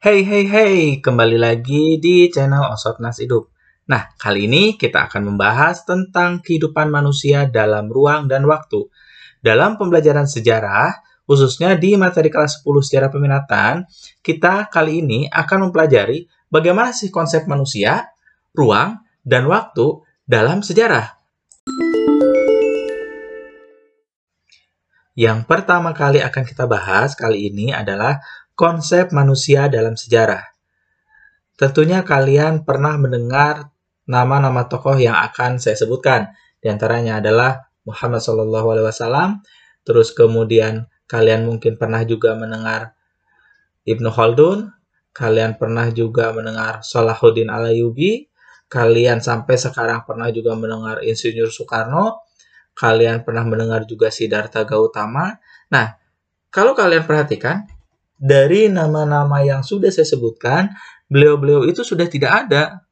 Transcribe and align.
Hey 0.00 0.24
hey 0.24 0.48
hey, 0.48 0.76
kembali 1.04 1.36
lagi 1.36 2.00
di 2.00 2.32
channel 2.32 2.72
Osot 2.72 3.04
Nas 3.04 3.20
Hidup. 3.20 3.52
Nah, 3.84 4.08
kali 4.16 4.48
ini 4.48 4.80
kita 4.80 5.04
akan 5.04 5.28
membahas 5.28 5.84
tentang 5.84 6.40
kehidupan 6.40 6.88
manusia 6.88 7.44
dalam 7.44 7.84
ruang 7.92 8.24
dan 8.24 8.48
waktu. 8.48 8.88
Dalam 9.44 9.76
pembelajaran 9.76 10.24
sejarah, 10.24 11.04
khususnya 11.28 11.76
di 11.76 12.00
materi 12.00 12.32
kelas 12.32 12.64
10 12.64 12.80
sejarah 12.80 13.12
peminatan, 13.12 13.84
kita 14.24 14.72
kali 14.72 15.04
ini 15.04 15.28
akan 15.28 15.68
mempelajari 15.68 16.24
bagaimana 16.48 16.96
sih 16.96 17.12
konsep 17.12 17.44
manusia, 17.44 18.08
ruang, 18.56 19.04
dan 19.20 19.44
waktu 19.52 20.00
dalam 20.24 20.64
sejarah. 20.64 21.20
Yang 25.12 25.44
pertama 25.44 25.92
kali 25.92 26.24
akan 26.24 26.44
kita 26.48 26.64
bahas 26.64 27.12
kali 27.12 27.52
ini 27.52 27.76
adalah 27.76 28.24
konsep 28.60 29.08
manusia 29.16 29.72
dalam 29.72 29.96
sejarah. 29.96 30.44
Tentunya 31.56 32.04
kalian 32.04 32.68
pernah 32.68 33.00
mendengar 33.00 33.72
nama-nama 34.04 34.68
tokoh 34.68 35.00
yang 35.00 35.16
akan 35.16 35.56
saya 35.56 35.80
sebutkan. 35.80 36.36
Di 36.60 36.68
antaranya 36.68 37.24
adalah 37.24 37.72
Muhammad 37.88 38.20
SAW, 38.20 39.40
terus 39.80 40.12
kemudian 40.12 40.84
kalian 41.08 41.48
mungkin 41.48 41.80
pernah 41.80 42.04
juga 42.04 42.36
mendengar 42.36 42.92
Ibnu 43.88 44.12
Khaldun, 44.12 44.68
kalian 45.16 45.56
pernah 45.56 45.88
juga 45.88 46.28
mendengar 46.36 46.84
Salahuddin 46.84 47.48
Alayubi, 47.48 48.28
kalian 48.68 49.24
sampai 49.24 49.56
sekarang 49.56 50.04
pernah 50.04 50.28
juga 50.28 50.52
mendengar 50.52 51.00
Insinyur 51.00 51.48
Soekarno, 51.48 52.28
kalian 52.76 53.24
pernah 53.24 53.48
mendengar 53.48 53.88
juga 53.88 54.12
Siddhartha 54.12 54.68
Gautama. 54.68 55.40
Nah, 55.72 55.96
kalau 56.52 56.76
kalian 56.76 57.08
perhatikan, 57.08 57.79
dari 58.20 58.68
nama-nama 58.68 59.40
yang 59.40 59.64
sudah 59.64 59.88
saya 59.88 60.04
sebutkan, 60.04 60.68
beliau-beliau 61.08 61.64
itu 61.64 61.80
sudah 61.80 62.04
tidak 62.04 62.46
ada. 62.46 62.84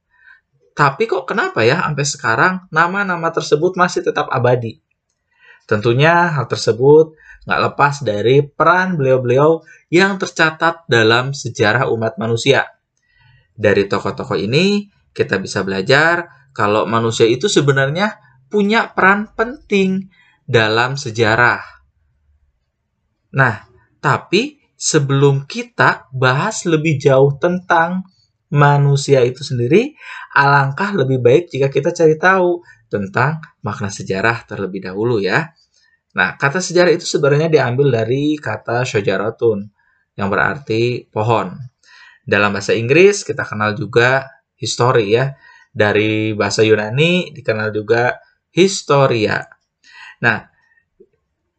Tapi 0.72 1.04
kok 1.04 1.28
kenapa 1.28 1.60
ya 1.68 1.84
sampai 1.84 2.06
sekarang 2.08 2.54
nama-nama 2.72 3.28
tersebut 3.28 3.76
masih 3.76 4.00
tetap 4.00 4.32
abadi? 4.32 4.80
Tentunya 5.68 6.32
hal 6.32 6.48
tersebut 6.48 7.12
nggak 7.44 7.60
lepas 7.60 8.00
dari 8.00 8.40
peran 8.40 8.96
beliau-beliau 8.96 9.60
yang 9.92 10.16
tercatat 10.16 10.88
dalam 10.88 11.36
sejarah 11.36 11.92
umat 11.92 12.16
manusia. 12.16 12.64
Dari 13.52 13.84
tokoh-tokoh 13.84 14.38
ini, 14.38 14.88
kita 15.12 15.36
bisa 15.36 15.60
belajar 15.60 16.48
kalau 16.56 16.88
manusia 16.88 17.28
itu 17.28 17.50
sebenarnya 17.50 18.16
punya 18.48 18.94
peran 18.96 19.28
penting 19.36 20.08
dalam 20.48 20.96
sejarah. 20.96 21.60
Nah, 23.34 23.68
tapi 24.00 24.57
sebelum 24.78 25.50
kita 25.50 26.06
bahas 26.14 26.62
lebih 26.62 27.02
jauh 27.02 27.34
tentang 27.36 28.06
manusia 28.48 29.20
itu 29.26 29.42
sendiri, 29.42 29.98
alangkah 30.32 30.94
lebih 30.94 31.18
baik 31.18 31.50
jika 31.50 31.68
kita 31.68 31.90
cari 31.92 32.14
tahu 32.16 32.62
tentang 32.88 33.42
makna 33.60 33.90
sejarah 33.92 34.46
terlebih 34.46 34.88
dahulu 34.88 35.20
ya. 35.20 35.52
Nah, 36.16 36.40
kata 36.40 36.62
sejarah 36.62 36.94
itu 36.94 37.04
sebenarnya 37.04 37.52
diambil 37.52 37.92
dari 37.92 38.38
kata 38.40 38.86
syajaratun 38.86 39.68
yang 40.16 40.32
berarti 40.32 41.04
pohon. 41.10 41.52
Dalam 42.24 42.54
bahasa 42.54 42.72
Inggris 42.72 43.26
kita 43.26 43.44
kenal 43.44 43.76
juga 43.76 44.24
history 44.56 45.12
ya. 45.12 45.36
Dari 45.68 46.32
bahasa 46.32 46.64
Yunani 46.64 47.30
dikenal 47.36 47.70
juga 47.70 48.16
historia. 48.50 49.44
Nah, 50.24 50.48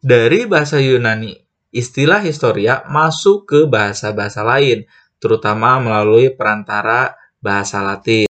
dari 0.01 0.49
bahasa 0.49 0.81
Yunani 0.81 1.48
istilah 1.69 2.21
historia 2.21 2.85
masuk 2.89 3.45
ke 3.45 3.59
bahasa-bahasa 3.69 4.41
lain, 4.41 4.85
terutama 5.21 5.77
melalui 5.77 6.33
perantara 6.33 7.17
bahasa 7.39 7.83
Latin. 7.83 8.29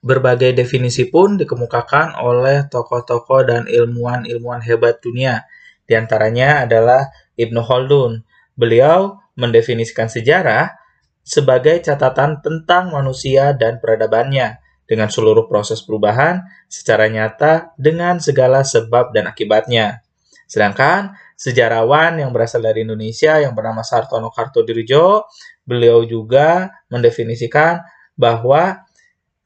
Berbagai 0.00 0.56
definisi 0.56 1.12
pun 1.12 1.36
dikemukakan 1.36 2.16
oleh 2.24 2.64
tokoh-tokoh 2.72 3.44
dan 3.44 3.62
ilmuwan-ilmuwan 3.68 4.64
hebat 4.64 4.96
dunia. 5.04 5.44
Di 5.84 5.92
antaranya 5.92 6.64
adalah 6.64 7.12
Ibnu 7.36 7.60
Khaldun. 7.60 8.24
Beliau 8.56 9.20
mendefinisikan 9.36 10.08
sejarah 10.08 10.72
sebagai 11.20 11.84
catatan 11.84 12.40
tentang 12.40 12.96
manusia 12.96 13.52
dan 13.52 13.76
peradabannya 13.76 14.60
dengan 14.88 15.12
seluruh 15.12 15.46
proses 15.46 15.84
perubahan 15.84 16.42
secara 16.66 17.06
nyata 17.06 17.76
dengan 17.76 18.18
segala 18.18 18.64
sebab 18.64 19.12
dan 19.12 19.28
akibatnya. 19.28 20.00
Sedangkan 20.50 21.14
sejarawan 21.40 22.20
yang 22.20 22.36
berasal 22.36 22.60
dari 22.60 22.84
Indonesia 22.84 23.40
yang 23.40 23.56
bernama 23.56 23.80
Sartono 23.80 24.28
Kartodirijo, 24.28 25.24
beliau 25.64 26.04
juga 26.04 26.68
mendefinisikan 26.92 27.80
bahwa 28.12 28.84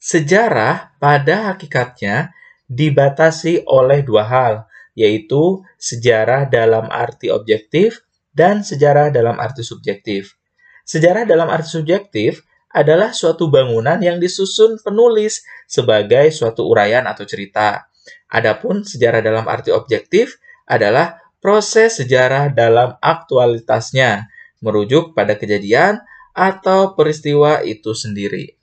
sejarah 0.03 0.99
pada 0.99 1.54
hakikatnya 1.54 2.34
dibatasi 2.66 3.62
oleh 3.71 4.03
dua 4.03 4.27
hal, 4.27 4.54
yaitu 4.99 5.62
sejarah 5.78 6.50
dalam 6.50 6.91
arti 6.91 7.31
objektif 7.31 8.03
dan 8.34 8.66
sejarah 8.66 9.15
dalam 9.15 9.38
arti 9.38 9.62
subjektif. 9.62 10.34
Sejarah 10.83 11.22
dalam 11.22 11.47
arti 11.47 11.78
subjektif 11.78 12.43
adalah 12.75 13.15
suatu 13.15 13.47
bangunan 13.47 14.03
yang 14.03 14.19
disusun 14.19 14.83
penulis 14.83 15.47
sebagai 15.71 16.34
suatu 16.34 16.66
uraian 16.66 17.06
atau 17.06 17.22
cerita. 17.22 17.87
Adapun 18.34 18.83
sejarah 18.83 19.22
dalam 19.22 19.47
arti 19.47 19.71
objektif 19.71 20.43
adalah 20.66 21.24
proses 21.44 22.00
sejarah 22.00 22.49
dalam 22.56 22.97
aktualitasnya, 23.05 24.32
merujuk 24.65 25.12
pada 25.12 25.37
kejadian 25.37 26.00
atau 26.32 26.97
peristiwa 26.97 27.60
itu 27.60 27.93
sendiri. 27.93 28.56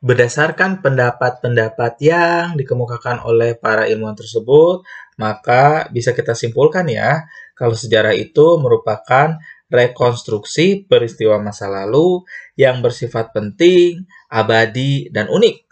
Berdasarkan 0.00 0.80
pendapat-pendapat 0.80 2.00
yang 2.00 2.56
dikemukakan 2.56 3.20
oleh 3.28 3.52
para 3.52 3.84
ilmuwan 3.84 4.16
tersebut, 4.16 4.80
maka 5.20 5.92
bisa 5.92 6.16
kita 6.16 6.32
simpulkan 6.32 6.88
ya, 6.88 7.28
kalau 7.52 7.76
sejarah 7.76 8.16
itu 8.16 8.56
merupakan 8.56 9.36
rekonstruksi 9.68 10.88
peristiwa 10.88 11.36
masa 11.36 11.68
lalu 11.68 12.24
yang 12.56 12.80
bersifat 12.80 13.28
penting, 13.36 14.08
abadi, 14.32 15.12
dan 15.12 15.28
unik, 15.28 15.68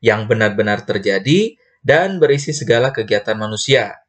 yang 0.00 0.24
benar-benar 0.24 0.88
terjadi 0.88 1.52
dan 1.84 2.16
berisi 2.16 2.56
segala 2.56 2.90
kegiatan 2.90 3.36
manusia, 3.36 4.07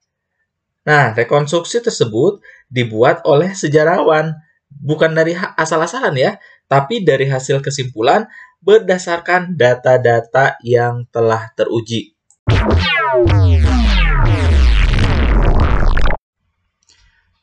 Nah, 0.90 1.14
rekonstruksi 1.14 1.86
tersebut 1.86 2.42
dibuat 2.66 3.22
oleh 3.22 3.54
sejarawan, 3.54 4.34
bukan 4.74 5.14
dari 5.14 5.38
asal-asalan 5.38 6.18
ya, 6.18 6.42
tapi 6.66 7.06
dari 7.06 7.30
hasil 7.30 7.62
kesimpulan 7.62 8.26
berdasarkan 8.58 9.54
data-data 9.54 10.58
yang 10.66 11.06
telah 11.14 11.54
teruji. 11.54 12.18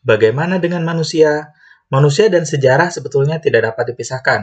Bagaimana 0.02 0.58
dengan 0.58 0.82
manusia? 0.82 1.54
Manusia 1.86 2.26
dan 2.26 2.42
sejarah 2.42 2.90
sebetulnya 2.90 3.38
tidak 3.38 3.70
dapat 3.70 3.94
dipisahkan. 3.94 4.42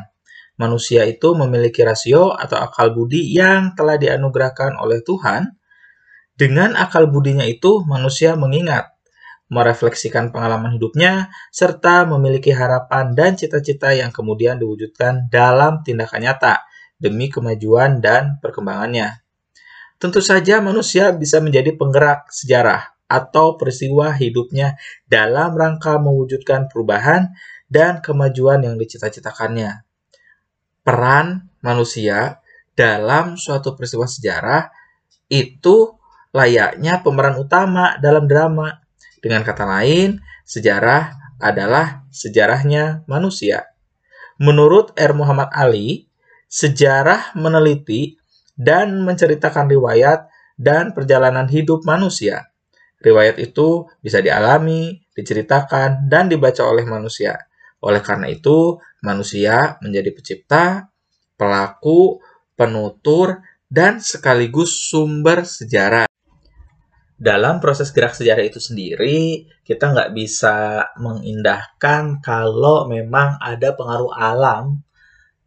Manusia 0.56 1.04
itu 1.04 1.36
memiliki 1.36 1.84
rasio 1.84 2.32
atau 2.32 2.56
akal 2.56 2.96
budi 2.96 3.36
yang 3.36 3.76
telah 3.76 4.00
dianugerahkan 4.00 4.80
oleh 4.80 5.04
Tuhan 5.04 5.60
dengan 6.34 6.74
akal 6.74 7.14
budinya 7.14 7.46
itu, 7.46 7.86
manusia 7.86 8.34
mengingat, 8.34 8.93
merefleksikan 9.52 10.32
pengalaman 10.32 10.76
hidupnya, 10.76 11.32
serta 11.52 12.08
memiliki 12.08 12.52
harapan 12.52 13.12
dan 13.16 13.36
cita-cita 13.36 13.92
yang 13.92 14.10
kemudian 14.10 14.60
diwujudkan 14.60 15.28
dalam 15.28 15.84
tindakan 15.84 16.22
nyata 16.24 16.64
demi 17.00 17.28
kemajuan 17.28 18.00
dan 18.00 18.40
perkembangannya. 18.40 19.24
Tentu 20.00 20.20
saja 20.20 20.60
manusia 20.60 21.16
bisa 21.16 21.40
menjadi 21.40 21.76
penggerak 21.76 22.28
sejarah 22.32 22.92
atau 23.08 23.56
peristiwa 23.60 24.12
hidupnya 24.12 24.76
dalam 25.06 25.54
rangka 25.54 26.02
mewujudkan 26.02 26.68
perubahan 26.68 27.32
dan 27.70 28.04
kemajuan 28.04 28.64
yang 28.66 28.76
dicita-citakannya. 28.76 29.86
Peran 30.84 31.48
manusia 31.64 32.44
dalam 32.74 33.40
suatu 33.40 33.78
peristiwa 33.78 34.10
sejarah 34.10 34.74
itu 35.32 35.96
layaknya 36.34 37.00
pemeran 37.06 37.40
utama 37.40 37.96
dalam 38.02 38.28
drama. 38.28 38.83
Dengan 39.24 39.48
kata 39.48 39.64
lain, 39.64 40.20
sejarah 40.44 41.16
adalah 41.40 42.04
sejarahnya 42.12 43.08
manusia. 43.08 43.72
Menurut 44.36 44.92
R. 45.00 45.16
Muhammad 45.16 45.48
Ali, 45.56 46.12
sejarah 46.52 47.32
meneliti 47.40 48.20
dan 48.60 49.00
menceritakan 49.08 49.72
riwayat 49.72 50.28
dan 50.60 50.92
perjalanan 50.92 51.48
hidup 51.48 51.88
manusia. 51.88 52.52
Riwayat 53.00 53.40
itu 53.40 53.88
bisa 54.04 54.20
dialami, 54.20 55.00
diceritakan, 55.16 56.12
dan 56.12 56.28
dibaca 56.28 56.64
oleh 56.68 56.84
manusia. 56.84 57.36
Oleh 57.84 58.00
karena 58.00 58.32
itu, 58.32 58.80
manusia 59.04 59.76
menjadi 59.84 60.16
pencipta, 60.16 60.88
pelaku, 61.36 62.24
penutur, 62.56 63.44
dan 63.68 64.00
sekaligus 64.00 64.88
sumber 64.88 65.44
sejarah. 65.44 66.08
Dalam 67.18 67.62
proses 67.64 67.94
gerak 67.94 68.18
sejarah 68.18 68.44
itu 68.44 68.58
sendiri, 68.60 69.48
kita 69.64 69.94
nggak 69.94 70.12
bisa 70.18 70.88
mengindahkan 71.00 72.20
kalau 72.20 72.90
memang 72.90 73.38
ada 73.40 73.72
pengaruh 73.78 74.12
alam 74.12 74.82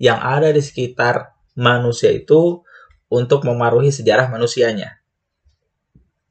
yang 0.01 0.21
ada 0.21 0.53
di 0.53 0.63
sekitar 0.63 1.37
manusia 1.57 2.13
itu 2.13 2.63
untuk 3.11 3.45
memengaruhi 3.45 3.91
sejarah 3.91 4.29
manusianya. 4.29 5.01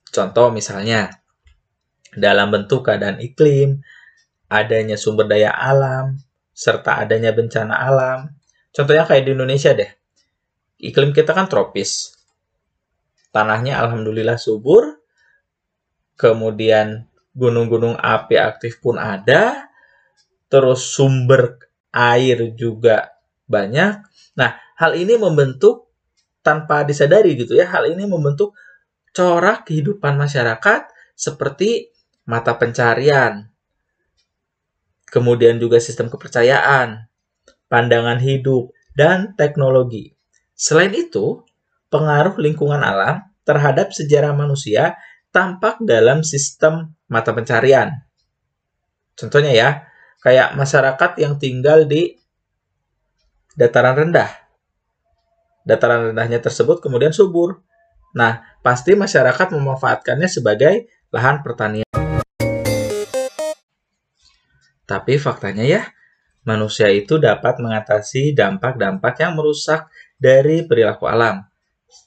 Contoh 0.10 0.48
misalnya, 0.54 1.12
dalam 2.16 2.48
bentuk 2.48 2.88
keadaan 2.88 3.20
iklim, 3.20 3.84
adanya 4.48 4.96
sumber 4.96 5.28
daya 5.28 5.52
alam, 5.52 6.16
serta 6.56 7.04
adanya 7.04 7.36
bencana 7.36 7.76
alam. 7.76 8.32
Contohnya 8.72 9.04
kayak 9.04 9.28
di 9.28 9.32
Indonesia 9.36 9.76
deh. 9.76 9.92
Iklim 10.80 11.12
kita 11.12 11.36
kan 11.36 11.52
tropis. 11.52 12.16
Tanahnya 13.36 13.84
alhamdulillah 13.84 14.40
subur. 14.40 15.05
Kemudian 16.16 17.08
gunung-gunung 17.36 18.00
api 18.00 18.36
aktif 18.40 18.80
pun 18.80 19.00
ada. 19.00 19.72
Terus 20.48 20.84
sumber 20.96 21.60
air 21.92 22.56
juga 22.56 23.12
banyak. 23.48 23.94
Nah, 24.40 24.56
hal 24.80 24.96
ini 24.96 25.16
membentuk 25.20 25.92
tanpa 26.44 26.84
disadari 26.84 27.36
gitu 27.36 27.56
ya. 27.56 27.68
Hal 27.68 27.92
ini 27.92 28.08
membentuk 28.08 28.56
corak 29.16 29.68
kehidupan 29.72 30.20
masyarakat 30.20 30.92
seperti 31.16 31.96
mata 32.28 32.58
pencarian, 32.60 33.48
kemudian 35.08 35.56
juga 35.62 35.80
sistem 35.80 36.12
kepercayaan, 36.12 37.08
pandangan 37.72 38.20
hidup, 38.20 38.76
dan 38.98 39.38
teknologi. 39.40 40.12
Selain 40.58 40.92
itu, 40.92 41.46
pengaruh 41.88 42.36
lingkungan 42.36 42.84
alam 42.84 43.24
terhadap 43.48 43.96
sejarah 43.96 44.36
manusia 44.36 44.98
tampak 45.36 45.84
dalam 45.84 46.24
sistem 46.24 46.96
mata 47.12 47.36
pencarian. 47.36 47.92
Contohnya 49.20 49.52
ya, 49.52 49.70
kayak 50.24 50.56
masyarakat 50.56 51.12
yang 51.20 51.36
tinggal 51.36 51.84
di 51.84 52.16
dataran 53.60 54.00
rendah. 54.00 54.32
Dataran 55.68 56.16
rendahnya 56.16 56.40
tersebut 56.40 56.80
kemudian 56.80 57.12
subur. 57.12 57.60
Nah, 58.16 58.48
pasti 58.64 58.96
masyarakat 58.96 59.52
memanfaatkannya 59.52 60.32
sebagai 60.32 60.88
lahan 61.12 61.44
pertanian. 61.44 61.84
Tapi 64.88 65.20
faktanya 65.20 65.68
ya, 65.68 65.84
manusia 66.48 66.88
itu 66.88 67.20
dapat 67.20 67.60
mengatasi 67.60 68.32
dampak-dampak 68.32 69.20
yang 69.20 69.36
merusak 69.36 69.92
dari 70.16 70.64
perilaku 70.64 71.12
alam. 71.12 71.44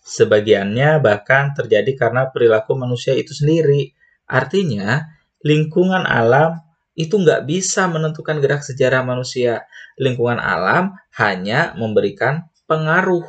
Sebagiannya 0.09 1.05
bahkan 1.05 1.53
terjadi 1.53 1.93
karena 1.97 2.33
perilaku 2.33 2.73
manusia 2.79 3.13
itu 3.13 3.37
sendiri. 3.37 3.93
Artinya, 4.25 5.05
lingkungan 5.45 6.09
alam 6.09 6.65
itu 6.99 7.15
nggak 7.15 7.47
bisa 7.47 7.87
menentukan 7.87 8.43
gerak 8.43 8.65
sejarah 8.65 9.05
manusia. 9.07 9.69
Lingkungan 10.01 10.41
alam 10.41 10.97
hanya 11.21 11.77
memberikan 11.77 12.49
pengaruh 12.67 13.25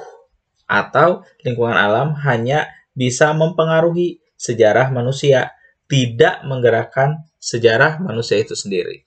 atau 0.70 1.26
lingkungan 1.42 1.76
alam 1.76 2.14
hanya 2.26 2.70
bisa 2.94 3.34
mempengaruhi 3.34 4.22
sejarah 4.40 4.94
manusia, 4.94 5.52
tidak 5.90 6.46
menggerakkan 6.46 7.26
sejarah 7.42 8.00
manusia 8.00 8.40
itu 8.40 8.54
sendiri. 8.54 9.04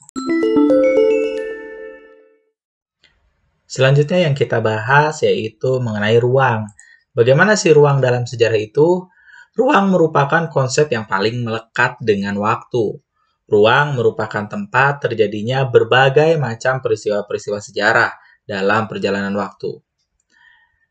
Selanjutnya 3.72 4.28
yang 4.28 4.36
kita 4.36 4.60
bahas 4.60 5.24
yaitu 5.24 5.80
mengenai 5.80 6.20
ruang. 6.20 6.68
Bagaimana 7.12 7.56
sih 7.56 7.72
ruang 7.76 8.00
dalam 8.00 8.24
sejarah 8.24 8.56
itu? 8.56 9.08
Ruang 9.52 9.92
merupakan 9.92 10.48
konsep 10.48 10.88
yang 10.88 11.04
paling 11.04 11.44
melekat 11.44 12.00
dengan 12.00 12.40
waktu. 12.40 12.96
Ruang 13.44 14.00
merupakan 14.00 14.48
tempat 14.48 15.04
terjadinya 15.04 15.68
berbagai 15.68 16.40
macam 16.40 16.80
peristiwa-peristiwa 16.80 17.60
sejarah 17.60 18.12
dalam 18.48 18.88
perjalanan 18.88 19.36
waktu. 19.36 19.76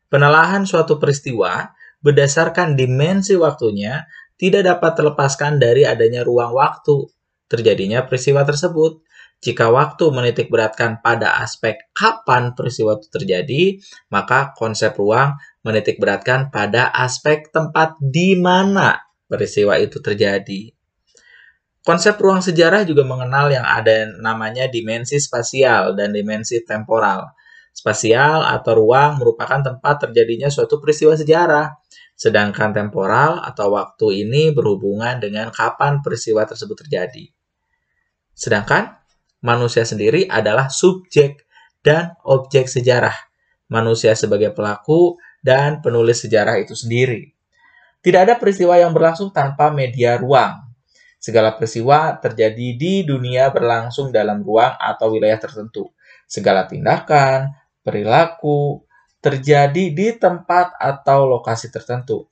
Penelahan 0.06 0.62
suatu 0.62 1.02
peristiwa 1.02 1.74
berdasarkan 1.98 2.78
dimensi 2.78 3.34
waktunya 3.34 4.06
tidak 4.38 4.78
dapat 4.78 4.94
terlepaskan 4.94 5.58
dari 5.58 5.82
adanya 5.82 6.22
ruang 6.22 6.54
waktu 6.54 7.10
terjadinya 7.52 8.08
peristiwa 8.08 8.48
tersebut. 8.48 9.04
Jika 9.42 9.74
waktu 9.74 10.08
menitik 10.14 10.48
beratkan 10.48 11.02
pada 11.02 11.42
aspek 11.42 11.90
kapan 11.92 12.54
peristiwa 12.54 12.94
itu 12.94 13.10
terjadi, 13.10 13.62
maka 14.08 14.54
konsep 14.54 14.94
ruang 14.96 15.34
menitik 15.62 15.98
beratkan 15.98 16.50
pada 16.50 16.90
aspek 16.90 17.50
tempat 17.50 17.98
di 18.02 18.34
mana 18.38 18.98
peristiwa 19.30 19.78
itu 19.78 20.02
terjadi. 20.02 20.74
Konsep 21.82 22.14
ruang 22.22 22.38
sejarah 22.38 22.86
juga 22.86 23.02
mengenal 23.02 23.50
yang 23.50 23.66
ada 23.66 24.06
namanya 24.22 24.70
dimensi 24.70 25.18
spasial 25.18 25.98
dan 25.98 26.14
dimensi 26.14 26.62
temporal. 26.62 27.34
Spasial 27.74 28.46
atau 28.46 28.78
ruang 28.78 29.18
merupakan 29.18 29.58
tempat 29.58 30.06
terjadinya 30.06 30.46
suatu 30.46 30.78
peristiwa 30.78 31.18
sejarah, 31.18 31.74
sedangkan 32.14 32.70
temporal 32.70 33.42
atau 33.42 33.74
waktu 33.74 34.22
ini 34.28 34.54
berhubungan 34.54 35.18
dengan 35.18 35.50
kapan 35.50 35.98
peristiwa 36.04 36.46
tersebut 36.46 36.86
terjadi. 36.86 37.26
Sedangkan 38.30 39.02
manusia 39.42 39.82
sendiri 39.82 40.30
adalah 40.30 40.70
subjek 40.70 41.42
dan 41.82 42.14
objek 42.22 42.70
sejarah. 42.70 43.14
Manusia 43.66 44.14
sebagai 44.14 44.54
pelaku 44.54 45.18
dan 45.42 45.82
penulis 45.82 46.22
sejarah 46.22 46.56
itu 46.62 46.72
sendiri. 46.72 47.34
Tidak 48.02 48.20
ada 48.22 48.34
peristiwa 48.38 48.78
yang 48.78 48.94
berlangsung 48.94 49.30
tanpa 49.34 49.70
media 49.74 50.18
ruang. 50.18 50.70
Segala 51.22 51.54
peristiwa 51.54 52.18
terjadi 52.18 52.74
di 52.74 53.06
dunia 53.06 53.50
berlangsung 53.54 54.10
dalam 54.10 54.42
ruang 54.42 54.74
atau 54.74 55.14
wilayah 55.14 55.38
tertentu. 55.38 55.90
Segala 56.26 56.66
tindakan, 56.66 57.54
perilaku, 57.86 58.82
terjadi 59.22 59.94
di 59.94 60.18
tempat 60.18 60.74
atau 60.82 61.30
lokasi 61.30 61.70
tertentu. 61.70 62.26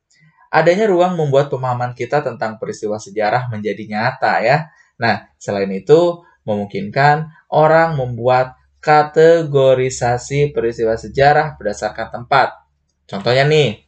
Adanya 0.50 0.90
ruang 0.90 1.14
membuat 1.14 1.46
pemahaman 1.46 1.94
kita 1.94 2.26
tentang 2.26 2.58
peristiwa 2.58 2.98
sejarah 2.98 3.46
menjadi 3.46 3.86
nyata 3.86 4.42
ya. 4.42 4.74
Nah, 4.98 5.30
selain 5.38 5.70
itu 5.70 6.26
memungkinkan 6.42 7.30
orang 7.46 7.94
membuat 7.94 8.58
kategorisasi 8.82 10.50
peristiwa 10.50 10.98
sejarah 10.98 11.54
berdasarkan 11.54 12.10
tempat. 12.10 12.59
Contohnya 13.10 13.42
nih, 13.42 13.82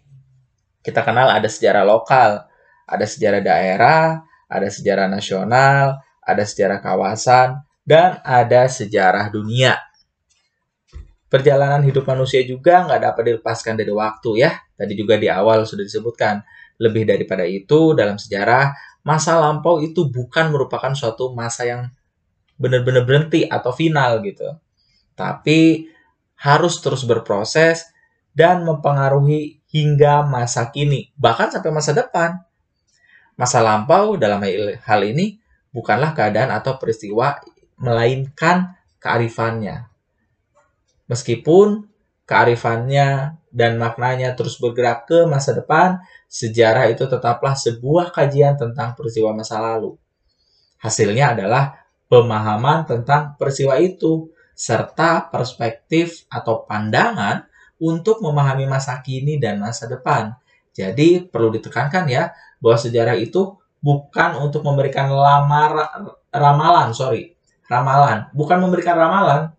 kita 0.82 1.06
kenal 1.06 1.30
ada 1.30 1.46
sejarah 1.46 1.86
lokal, 1.86 2.42
ada 2.90 3.06
sejarah 3.06 3.38
daerah, 3.38 4.26
ada 4.50 4.66
sejarah 4.66 5.06
nasional, 5.06 6.02
ada 6.18 6.42
sejarah 6.42 6.82
kawasan, 6.82 7.62
dan 7.86 8.18
ada 8.26 8.66
sejarah 8.66 9.30
dunia. 9.30 9.78
Perjalanan 11.30 11.86
hidup 11.86 12.04
manusia 12.04 12.42
juga 12.42 12.82
nggak 12.82 13.00
dapat 13.08 13.22
dilepaskan 13.30 13.78
dari 13.78 13.94
waktu 13.94 14.42
ya. 14.42 14.58
Tadi 14.74 14.92
juga 14.98 15.16
di 15.16 15.30
awal 15.30 15.64
sudah 15.64 15.86
disebutkan. 15.86 16.42
Lebih 16.82 17.06
daripada 17.06 17.46
itu, 17.46 17.94
dalam 17.94 18.18
sejarah, 18.18 18.74
masa 19.06 19.38
lampau 19.38 19.78
itu 19.78 20.10
bukan 20.10 20.50
merupakan 20.50 20.90
suatu 20.98 21.30
masa 21.30 21.62
yang 21.62 21.82
benar-benar 22.58 23.06
berhenti 23.06 23.46
atau 23.46 23.70
final 23.70 24.18
gitu. 24.26 24.50
Tapi 25.14 25.86
harus 26.42 26.82
terus 26.82 27.06
berproses 27.06 27.91
dan 28.32 28.64
mempengaruhi 28.64 29.60
hingga 29.68 30.24
masa 30.24 30.68
kini, 30.72 31.12
bahkan 31.16 31.52
sampai 31.52 31.72
masa 31.72 31.92
depan. 31.96 32.40
Masa 33.36 33.64
lampau 33.64 34.20
dalam 34.20 34.44
hal 34.84 35.00
ini 35.08 35.40
bukanlah 35.72 36.12
keadaan 36.12 36.52
atau 36.52 36.76
peristiwa, 36.76 37.40
melainkan 37.80 38.76
kearifannya. 39.00 39.88
Meskipun 41.08 41.88
kearifannya 42.28 43.40
dan 43.52 43.76
maknanya 43.76 44.32
terus 44.32 44.56
bergerak 44.56 45.04
ke 45.08 45.28
masa 45.28 45.52
depan, 45.52 46.00
sejarah 46.28 46.88
itu 46.88 47.04
tetaplah 47.04 47.52
sebuah 47.52 48.12
kajian 48.12 48.56
tentang 48.56 48.96
peristiwa 48.96 49.36
masa 49.36 49.60
lalu. 49.60 49.96
Hasilnya 50.80 51.36
adalah 51.36 51.76
pemahaman 52.08 52.88
tentang 52.88 53.36
peristiwa 53.36 53.76
itu, 53.76 54.32
serta 54.52 55.32
perspektif 55.32 56.28
atau 56.28 56.64
pandangan 56.68 57.51
untuk 57.82 58.22
memahami 58.22 58.70
masa 58.70 59.02
kini 59.02 59.42
dan 59.42 59.58
masa 59.58 59.90
depan. 59.90 60.38
Jadi 60.70 61.26
perlu 61.26 61.50
ditekankan 61.50 62.06
ya 62.06 62.30
bahwa 62.62 62.78
sejarah 62.78 63.18
itu 63.18 63.58
bukan 63.82 64.38
untuk 64.38 64.62
memberikan 64.62 65.10
lamar 65.10 65.90
ramalan, 66.30 66.94
sorry, 66.94 67.34
ramalan, 67.66 68.30
bukan 68.30 68.62
memberikan 68.62 68.94
ramalan, 68.94 69.50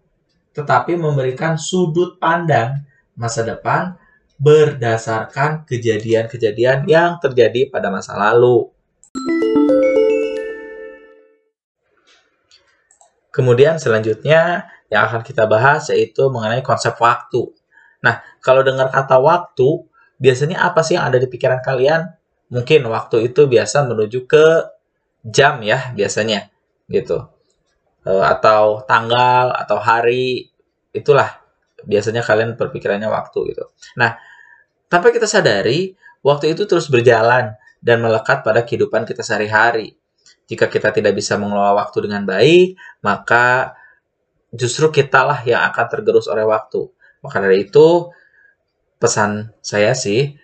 tetapi 0.56 0.96
memberikan 0.96 1.60
sudut 1.60 2.16
pandang 2.18 2.88
masa 3.20 3.44
depan 3.44 4.00
berdasarkan 4.40 5.68
kejadian-kejadian 5.68 6.88
yang 6.88 7.20
terjadi 7.20 7.70
pada 7.70 7.92
masa 7.92 8.16
lalu. 8.16 8.72
Kemudian 13.34 13.82
selanjutnya 13.82 14.70
yang 14.94 15.10
akan 15.10 15.26
kita 15.26 15.50
bahas 15.50 15.90
yaitu 15.90 16.30
mengenai 16.30 16.62
konsep 16.62 16.94
waktu. 17.02 17.50
Nah, 18.04 18.20
kalau 18.44 18.62
dengar 18.62 18.92
kata 18.92 19.18
waktu, 19.18 19.88
biasanya 20.20 20.62
apa 20.62 20.84
sih 20.84 21.00
yang 21.00 21.08
ada 21.08 21.18
di 21.18 21.28
pikiran 21.32 21.64
kalian? 21.64 22.12
mungkin 22.54 22.86
waktu 22.86 23.34
itu 23.34 23.50
biasa 23.50 23.90
menuju 23.90 24.30
ke 24.30 24.46
jam 25.26 25.58
ya 25.66 25.90
biasanya 25.98 26.54
gitu 26.86 27.26
uh, 28.06 28.26
atau 28.30 28.86
tanggal 28.86 29.50
atau 29.58 29.82
hari 29.82 30.54
itulah 30.94 31.42
biasanya 31.82 32.22
kalian 32.22 32.54
berpikirannya 32.54 33.10
waktu 33.10 33.58
gitu 33.58 33.66
nah 33.98 34.22
tanpa 34.86 35.10
kita 35.10 35.26
sadari 35.26 35.98
waktu 36.22 36.54
itu 36.54 36.70
terus 36.70 36.94
berjalan 36.94 37.58
dan 37.82 37.98
melekat 38.06 38.46
pada 38.46 38.62
kehidupan 38.62 39.10
kita 39.10 39.26
sehari-hari 39.26 39.98
jika 40.46 40.70
kita 40.70 40.94
tidak 40.94 41.16
bisa 41.16 41.40
mengelola 41.40 41.72
waktu 41.80 42.04
dengan 42.04 42.28
baik, 42.28 42.76
maka 43.00 43.80
justru 44.52 44.92
kitalah 44.92 45.40
yang 45.48 45.64
akan 45.72 45.86
tergerus 45.88 46.28
oleh 46.28 46.44
waktu. 46.44 46.92
Maka 47.24 47.40
dari 47.40 47.66
itu, 47.66 48.12
pesan 49.00 49.56
saya 49.64 49.96
sih, 49.96 50.36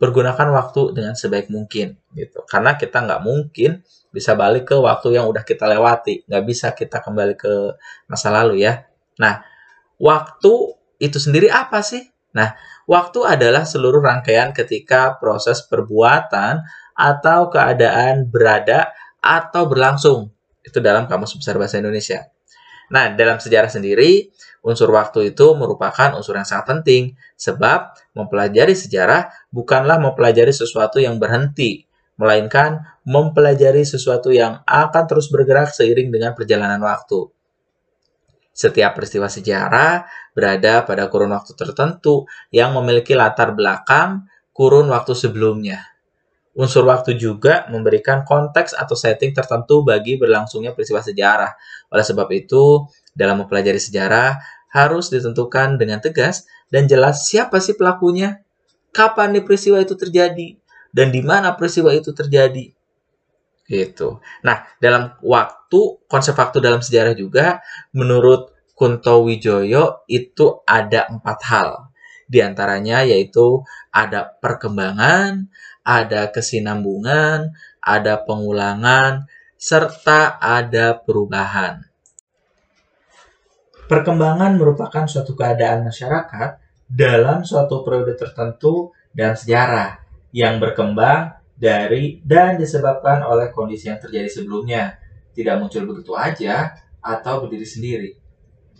pergunakan 0.00 0.50
waktu 0.52 0.96
dengan 0.96 1.14
sebaik 1.14 1.52
mungkin. 1.52 1.96
gitu. 2.16 2.42
Karena 2.48 2.74
kita 2.76 3.04
nggak 3.04 3.22
mungkin 3.22 3.84
bisa 4.14 4.38
balik 4.38 4.70
ke 4.70 4.76
waktu 4.78 5.18
yang 5.18 5.26
udah 5.28 5.44
kita 5.44 5.68
lewati. 5.68 6.24
Nggak 6.26 6.44
bisa 6.44 6.66
kita 6.72 7.04
kembali 7.04 7.34
ke 7.36 7.76
masa 8.08 8.30
lalu 8.32 8.64
ya. 8.64 8.86
Nah, 9.18 9.42
waktu 9.98 10.52
itu 11.02 11.18
sendiri 11.18 11.50
apa 11.50 11.82
sih? 11.82 12.06
Nah, 12.34 12.54
waktu 12.90 13.22
adalah 13.22 13.62
seluruh 13.62 14.02
rangkaian 14.02 14.50
ketika 14.50 15.14
proses 15.18 15.62
perbuatan 15.66 16.62
atau 16.94 17.50
keadaan 17.50 18.26
berada 18.30 18.90
atau 19.22 19.66
berlangsung. 19.66 20.30
Itu 20.62 20.78
dalam 20.80 21.06
Kamus 21.06 21.36
Besar 21.38 21.58
Bahasa 21.58 21.78
Indonesia. 21.78 22.26
Nah, 22.92 23.16
dalam 23.16 23.40
sejarah 23.40 23.72
sendiri, 23.72 24.28
unsur 24.60 24.92
waktu 24.92 25.32
itu 25.32 25.56
merupakan 25.56 26.12
unsur 26.16 26.36
yang 26.36 26.48
sangat 26.48 26.76
penting, 26.76 27.16
sebab 27.36 27.96
mempelajari 28.12 28.76
sejarah 28.76 29.32
bukanlah 29.48 29.96
mempelajari 30.00 30.52
sesuatu 30.52 31.00
yang 31.00 31.16
berhenti, 31.16 31.88
melainkan 32.20 32.84
mempelajari 33.04 33.84
sesuatu 33.84 34.32
yang 34.32 34.60
akan 34.68 35.04
terus 35.08 35.32
bergerak 35.32 35.72
seiring 35.72 36.12
dengan 36.12 36.36
perjalanan 36.36 36.80
waktu. 36.80 37.28
Setiap 38.54 38.94
peristiwa 38.94 39.26
sejarah 39.26 40.06
berada 40.30 40.86
pada 40.86 41.10
kurun 41.10 41.34
waktu 41.34 41.58
tertentu 41.58 42.30
yang 42.54 42.70
memiliki 42.78 43.12
latar 43.18 43.50
belakang 43.50 44.30
kurun 44.54 44.86
waktu 44.94 45.10
sebelumnya. 45.10 45.93
Unsur 46.54 46.86
waktu 46.86 47.18
juga 47.18 47.66
memberikan 47.66 48.22
konteks 48.22 48.78
atau 48.78 48.94
setting 48.94 49.34
tertentu 49.34 49.82
bagi 49.82 50.14
berlangsungnya 50.14 50.70
peristiwa 50.70 51.02
sejarah. 51.02 51.50
Oleh 51.90 52.06
sebab 52.06 52.30
itu, 52.30 52.86
dalam 53.10 53.42
mempelajari 53.42 53.82
sejarah 53.82 54.38
harus 54.70 55.10
ditentukan 55.10 55.78
dengan 55.78 55.98
tegas 55.98 56.46
dan 56.70 56.86
jelas 56.86 57.26
siapa 57.26 57.58
sih 57.58 57.74
pelakunya, 57.74 58.42
kapan 58.94 59.34
nih 59.34 59.42
peristiwa 59.42 59.82
itu 59.82 59.98
terjadi, 59.98 60.54
dan 60.94 61.10
di 61.10 61.22
mana 61.26 61.58
peristiwa 61.58 61.90
itu 61.90 62.14
terjadi. 62.14 62.70
Gitu. 63.66 64.22
Nah, 64.46 64.66
dalam 64.78 65.18
waktu, 65.26 66.06
konsep 66.06 66.38
waktu 66.38 66.62
dalam 66.62 66.78
sejarah 66.78 67.18
juga, 67.18 67.58
menurut 67.90 68.54
Kunto 68.74 69.22
Wijoyo 69.22 70.06
itu 70.10 70.62
ada 70.66 71.06
empat 71.06 71.38
hal. 71.46 71.70
Di 72.26 72.42
antaranya 72.42 73.06
yaitu 73.06 73.62
ada 73.94 74.26
perkembangan, 74.42 75.46
ada 75.84 76.32
kesinambungan, 76.32 77.52
ada 77.84 78.24
pengulangan, 78.24 79.28
serta 79.60 80.40
ada 80.40 80.96
perubahan. 80.96 81.84
Perkembangan 83.84 84.56
merupakan 84.56 85.04
suatu 85.04 85.36
keadaan 85.36 85.84
masyarakat 85.84 86.56
dalam 86.88 87.44
suatu 87.44 87.84
periode 87.84 88.16
tertentu 88.16 88.96
dan 89.12 89.36
sejarah 89.36 90.00
yang 90.32 90.56
berkembang 90.56 91.36
dari 91.54 92.18
dan 92.24 92.56
disebabkan 92.56 93.22
oleh 93.22 93.52
kondisi 93.52 93.92
yang 93.92 94.00
terjadi 94.00 94.26
sebelumnya, 94.26 94.96
tidak 95.36 95.60
muncul 95.60 95.84
begitu 95.84 96.16
aja 96.16 96.74
atau 97.04 97.44
berdiri 97.44 97.68
sendiri. 97.68 98.10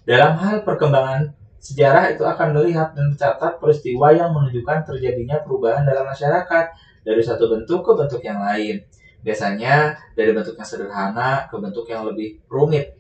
Dalam 0.09 0.41
hal 0.41 0.65
perkembangan 0.65 1.37
sejarah 1.61 2.13
itu 2.13 2.25
akan 2.25 2.57
melihat 2.57 2.93
dan 2.93 3.13
mencatat 3.13 3.57
peristiwa 3.57 4.13
yang 4.13 4.37
menunjukkan 4.37 4.85
terjadinya 4.85 5.41
perubahan 5.41 5.85
dalam 5.89 6.05
masyarakat 6.09 6.65
dari 7.05 7.21
satu 7.21 7.47
bentuk 7.53 7.85
ke 7.85 7.93
bentuk 7.93 8.21
yang 8.25 8.41
lain. 8.41 8.81
Biasanya 9.21 9.97
dari 10.17 10.33
bentuk 10.33 10.57
yang 10.57 10.69
sederhana 10.69 11.47
ke 11.47 11.57
bentuk 11.61 11.85
yang 11.89 12.09
lebih 12.09 12.41
rumit. 12.49 12.97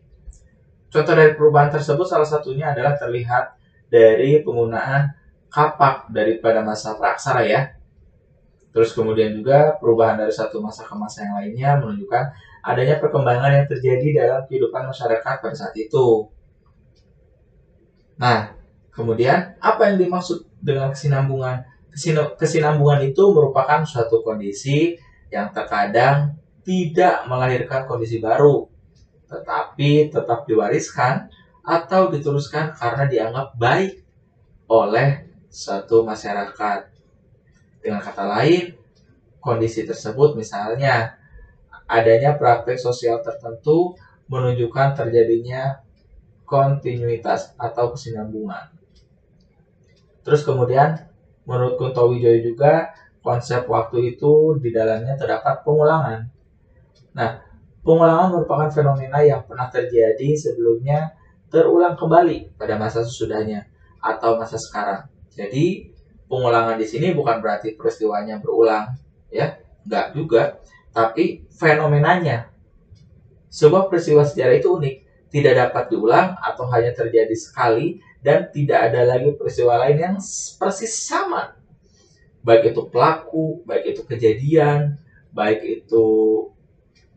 Contoh 0.92 1.16
dari 1.16 1.34
perubahan 1.34 1.74
tersebut 1.74 2.06
salah 2.06 2.28
satunya 2.28 2.70
adalah 2.70 2.94
terlihat 2.94 3.58
dari 3.90 4.44
penggunaan 4.46 5.10
kapak 5.50 6.12
daripada 6.14 6.62
masa 6.62 6.94
praksara 6.94 7.42
ya. 7.42 7.74
Terus 8.74 8.90
kemudian 8.90 9.30
juga 9.34 9.78
perubahan 9.78 10.18
dari 10.18 10.34
satu 10.34 10.58
masa 10.58 10.82
ke 10.82 10.94
masa 10.98 11.22
yang 11.26 11.34
lainnya 11.38 11.70
menunjukkan 11.78 12.24
adanya 12.64 12.98
perkembangan 12.98 13.62
yang 13.62 13.66
terjadi 13.70 14.08
dalam 14.18 14.40
kehidupan 14.50 14.90
masyarakat 14.90 15.34
pada 15.38 15.54
saat 15.54 15.74
itu. 15.78 16.26
Nah, 18.18 18.54
kemudian 18.90 19.54
apa 19.62 19.90
yang 19.90 19.98
dimaksud 20.02 20.46
dengan 20.58 20.90
kesinambungan? 20.90 21.73
Kesinambungan 22.36 23.06
itu 23.06 23.24
merupakan 23.30 23.86
suatu 23.86 24.20
kondisi 24.26 24.98
yang 25.30 25.54
terkadang 25.54 26.34
tidak 26.66 27.26
melahirkan 27.30 27.86
kondisi 27.86 28.18
baru, 28.18 28.66
tetapi 29.30 30.10
tetap 30.10 30.48
diwariskan 30.48 31.30
atau 31.64 32.12
diteruskan 32.12 32.76
karena 32.76 33.04
dianggap 33.08 33.56
baik 33.56 34.04
oleh 34.68 35.28
suatu 35.48 36.02
masyarakat. 36.02 36.92
Dengan 37.84 38.00
kata 38.00 38.24
lain, 38.24 38.74
kondisi 39.40 39.84
tersebut 39.84 40.34
misalnya 40.34 41.20
adanya 41.84 42.34
praktek 42.40 42.80
sosial 42.80 43.20
tertentu 43.20 43.92
menunjukkan 44.32 44.96
terjadinya 44.96 45.84
kontinuitas 46.48 47.52
atau 47.60 47.92
kesinambungan. 47.92 48.72
Terus 50.24 50.40
kemudian 50.40 51.12
Menurut 51.44 51.76
Kunto 51.76 52.08
Wijoyo 52.08 52.40
juga, 52.40 52.92
konsep 53.24 53.64
waktu 53.68 54.16
itu 54.16 54.60
di 54.60 54.68
dalamnya 54.72 55.16
terdapat 55.16 55.64
pengulangan. 55.64 56.28
Nah, 57.16 57.40
pengulangan 57.80 58.36
merupakan 58.36 58.68
fenomena 58.68 59.20
yang 59.24 59.44
pernah 59.44 59.68
terjadi 59.68 60.36
sebelumnya 60.36 61.16
terulang 61.48 61.96
kembali 61.96 62.56
pada 62.56 62.76
masa 62.76 63.04
sesudahnya 63.04 63.68
atau 64.00 64.36
masa 64.36 64.60
sekarang. 64.60 65.08
Jadi, 65.32 65.92
pengulangan 66.28 66.76
di 66.76 66.86
sini 66.88 67.12
bukan 67.12 67.40
berarti 67.40 67.76
peristiwanya 67.76 68.40
berulang, 68.40 68.96
ya, 69.32 69.56
enggak 69.84 70.06
juga, 70.16 70.42
tapi 70.92 71.44
fenomenanya. 71.52 72.48
Sebuah 73.48 73.86
peristiwa 73.86 74.26
sejarah 74.26 74.56
itu 74.58 74.68
unik, 74.68 74.94
tidak 75.30 75.54
dapat 75.58 75.90
diulang 75.90 76.34
atau 76.38 76.66
hanya 76.70 76.94
terjadi 76.94 77.34
sekali 77.34 77.98
dan 78.24 78.48
tidak 78.48 78.88
ada 78.90 79.04
lagi 79.04 79.36
peristiwa 79.36 79.84
lain 79.84 80.00
yang 80.00 80.16
persis 80.56 80.96
sama. 81.04 81.52
Baik 82.40 82.72
itu 82.72 82.88
pelaku, 82.88 83.60
baik 83.68 83.92
itu 83.92 84.02
kejadian, 84.08 84.96
baik 85.36 85.60
itu 85.60 86.08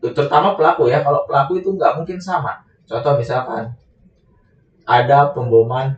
terutama 0.04 0.52
pelaku 0.52 0.92
ya. 0.92 1.00
Kalau 1.00 1.24
pelaku 1.24 1.64
itu 1.64 1.72
nggak 1.72 1.96
mungkin 1.96 2.20
sama. 2.20 2.60
Contoh 2.84 3.16
misalkan 3.16 3.72
ada 4.84 5.32
pemboman 5.32 5.96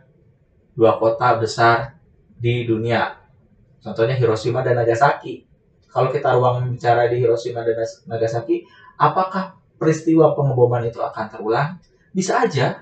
dua 0.75 0.95
kota 0.95 1.35
besar 1.35 1.99
di 2.39 2.63
dunia. 2.63 3.19
Contohnya 3.83 4.15
Hiroshima 4.15 4.63
dan 4.63 4.79
Nagasaki. 4.79 5.43
Kalau 5.91 6.07
kita 6.07 6.31
ruang 6.39 6.71
bicara 6.71 7.11
di 7.11 7.19
Hiroshima 7.19 7.67
dan 7.67 7.75
Nagasaki, 8.07 8.63
apakah 8.95 9.59
peristiwa 9.75 10.31
pengeboman 10.31 10.87
itu 10.87 11.03
akan 11.03 11.25
terulang? 11.27 11.69
Bisa 12.15 12.47
aja, 12.47 12.79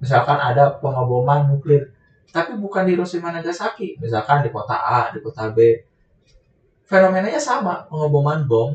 misalkan 0.00 0.36
ada 0.36 0.76
pengeboman 0.78 1.48
nuklir. 1.48 1.92
Tapi 2.30 2.58
bukan 2.58 2.84
di 2.84 2.98
Hiroshima 2.98 3.32
Nagasaki. 3.32 3.96
Misalkan 4.02 4.44
di 4.44 4.50
kota 4.52 4.76
A 4.76 5.08
di 5.14 5.22
kota 5.22 5.48
B. 5.54 5.80
Fenomenanya 6.84 7.40
sama 7.40 7.86
pengeboman 7.88 8.44
bom. 8.44 8.74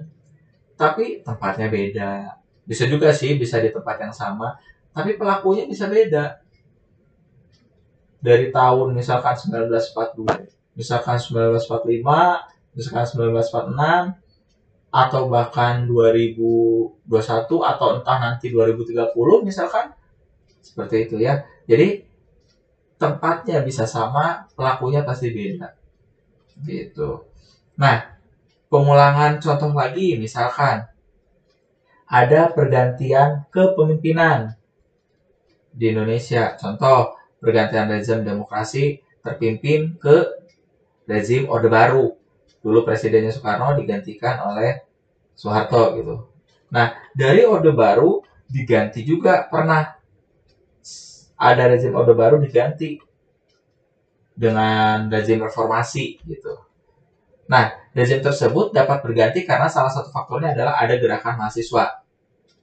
Tapi 0.80 1.22
tempatnya 1.22 1.70
beda. 1.70 2.12
Bisa 2.66 2.90
juga 2.90 3.14
sih 3.14 3.38
bisa 3.38 3.62
di 3.62 3.70
tempat 3.70 4.02
yang 4.02 4.16
sama. 4.16 4.58
Tapi 4.96 5.20
pelakunya 5.20 5.70
bisa 5.70 5.86
beda. 5.92 6.42
Dari 8.22 8.54
tahun 8.54 8.94
misalkan 8.94 9.34
1942 9.34 10.62
misalkan 10.78 11.20
1945 11.20 12.78
misalkan 12.78 13.06
1946 13.06 14.22
atau 14.92 15.32
bahkan 15.32 15.88
2021 15.88 17.08
atau 17.64 17.88
entah 17.96 18.18
nanti 18.20 18.52
2030 18.52 19.16
misalkan 19.48 19.96
seperti 20.62 21.10
itu 21.10 21.18
ya. 21.20 21.44
Jadi 21.66 22.06
tempatnya 23.02 23.66
bisa 23.66 23.90
sama, 23.90 24.46
pelakunya 24.54 25.02
pasti 25.02 25.34
beda. 25.34 25.74
Gitu. 26.62 27.26
Nah, 27.82 28.14
pengulangan 28.70 29.42
contoh 29.42 29.74
lagi 29.74 30.16
misalkan 30.22 30.86
ada 32.06 32.52
pergantian 32.54 33.50
kepemimpinan 33.50 34.54
di 35.74 35.90
Indonesia. 35.90 36.54
Contoh, 36.60 37.18
pergantian 37.42 37.90
rezim 37.90 38.22
demokrasi 38.22 39.02
terpimpin 39.24 39.98
ke 39.98 40.46
rezim 41.10 41.50
Orde 41.50 41.72
Baru. 41.72 42.14
Dulu 42.62 42.86
presidennya 42.86 43.34
Soekarno 43.34 43.74
digantikan 43.74 44.38
oleh 44.46 44.86
Soeharto 45.34 45.98
gitu. 45.98 46.16
Nah, 46.70 46.94
dari 47.18 47.42
Orde 47.48 47.74
Baru 47.74 48.22
diganti 48.46 49.02
juga 49.08 49.48
pernah 49.48 49.98
ada 51.42 51.64
rezim 51.74 51.98
Orde 51.98 52.14
Baru 52.14 52.38
diganti 52.38 53.02
dengan 54.38 55.10
rezim 55.10 55.42
reformasi 55.42 56.22
gitu. 56.22 56.54
Nah, 57.50 57.74
rezim 57.98 58.22
tersebut 58.22 58.70
dapat 58.70 59.02
berganti 59.02 59.44
karena 59.44 59.66
salah 59.66 59.90
satu 59.90 60.14
faktornya 60.14 60.54
adalah 60.54 60.78
ada 60.78 60.96
gerakan 61.02 61.42
mahasiswa. 61.42 62.06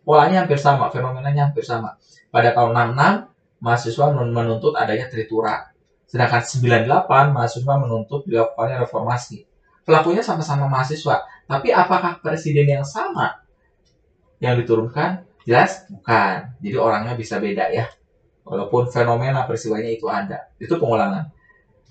Polanya 0.07 0.47
hampir 0.47 0.57
sama, 0.57 0.89
fenomenanya 0.89 1.51
hampir 1.51 1.67
sama. 1.67 1.99
Pada 2.31 2.55
tahun 2.55 2.73
66, 2.97 3.61
mahasiswa 3.61 4.07
menuntut 4.15 4.73
adanya 4.79 5.11
tritura. 5.11 5.69
Sedangkan 6.09 6.41
98 6.41 7.37
mahasiswa 7.37 7.75
menuntut 7.77 8.25
dilakukannya 8.25 8.81
reformasi. 8.81 9.45
Pelakunya 9.85 10.25
sama-sama 10.25 10.71
mahasiswa, 10.71 11.27
tapi 11.45 11.69
apakah 11.75 12.25
presiden 12.25 12.65
yang 12.65 12.87
sama 12.87 13.45
yang 14.41 14.57
diturunkan? 14.57 15.29
Jelas 15.45 15.85
bukan. 15.89 16.57
Jadi 16.61 16.77
orangnya 16.77 17.13
bisa 17.17 17.41
beda 17.41 17.73
ya. 17.73 17.89
Walaupun 18.49 18.89
fenomena 18.89 19.45
peristiwanya 19.45 19.93
itu 19.93 20.09
ada. 20.09 20.49
Itu 20.57 20.81
pengulangan. 20.81 21.29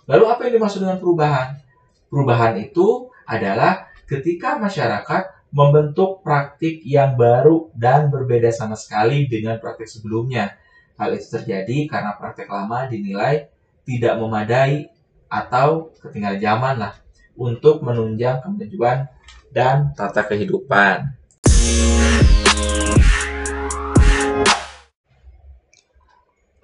Lalu 0.10 0.24
apa 0.26 0.42
yang 0.50 0.54
dimaksud 0.58 0.82
dengan 0.82 0.98
perubahan? 0.98 1.62
Perubahan 2.10 2.58
itu 2.58 3.14
adalah 3.30 3.94
ketika 4.10 4.58
masyarakat 4.58 5.54
membentuk 5.54 6.26
praktik 6.26 6.82
yang 6.84 7.16
baru 7.16 7.70
dan 7.78 8.10
berbeda 8.10 8.50
sama 8.52 8.76
sekali 8.76 9.30
dengan 9.30 9.62
praktik 9.62 9.88
sebelumnya 9.88 10.58
Hal 10.98 11.14
itu 11.14 11.30
terjadi 11.30 11.86
karena 11.86 12.18
praktek 12.18 12.50
lama 12.50 12.90
dinilai 12.90 13.54
tidak 13.86 14.18
memadai 14.18 14.90
atau 15.30 15.94
ketinggalan 16.02 16.42
zaman 16.42 16.76
lah 16.82 16.94
untuk 17.38 17.86
menunjang 17.86 18.42
kemajuan 18.42 19.06
dan 19.54 19.94
tata 19.94 20.26
kehidupan. 20.26 21.14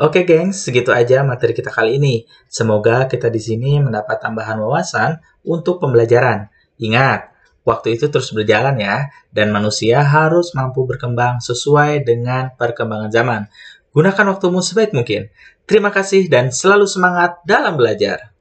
Oke 0.04 0.28
gengs, 0.28 0.68
segitu 0.68 0.92
aja 0.92 1.24
materi 1.24 1.56
kita 1.56 1.72
kali 1.72 1.96
ini. 1.96 2.28
Semoga 2.52 3.08
kita 3.08 3.32
di 3.32 3.40
sini 3.40 3.80
mendapat 3.80 4.20
tambahan 4.20 4.60
wawasan 4.60 5.24
untuk 5.48 5.80
pembelajaran. 5.80 6.52
Ingat, 6.76 7.32
waktu 7.64 7.96
itu 7.96 8.12
terus 8.12 8.36
berjalan 8.36 8.76
ya, 8.84 9.08
dan 9.32 9.56
manusia 9.56 10.04
harus 10.04 10.52
mampu 10.60 10.84
berkembang 10.84 11.40
sesuai 11.40 12.04
dengan 12.04 12.52
perkembangan 12.60 13.16
zaman. 13.16 13.42
Gunakan 13.96 14.36
waktumu 14.36 14.60
sebaik 14.60 14.92
mungkin. 14.92 15.32
Terima 15.64 15.88
kasih 15.88 16.28
dan 16.28 16.52
selalu 16.52 16.84
semangat 16.84 17.40
dalam 17.48 17.80
belajar. 17.80 18.33